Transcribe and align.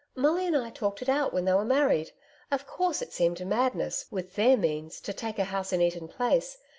Molly 0.15 0.47
and 0.47 0.57
I 0.57 0.71
talked 0.71 1.03
it 1.03 1.09
out 1.09 1.31
when 1.31 1.45
they 1.45 1.53
were 1.53 1.63
married. 1.63 2.11
Of 2.49 2.65
course, 2.65 3.03
it 3.03 3.13
seemed 3.13 3.45
madness, 3.45 4.05
with 4.09 4.33
their 4.33 4.57
means 4.57 4.99
to 4.99 5.13
take 5.13 5.37
a 5.37 5.43
house 5.43 5.71
in 5.71 5.79
Eaton 5.79 6.07
Place. 6.07 6.57